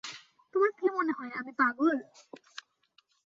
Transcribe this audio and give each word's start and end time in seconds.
তোমার 0.53 0.71
কি 0.77 0.85
মনে 0.97 1.11
হয় 1.11 1.31
আমি 1.39 1.51
পাগল? 1.59 1.95